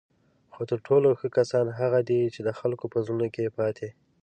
[0.53, 3.89] خو تر ټولو ښه کسان هغه دي چی د خلکو په زړونو کې پاتې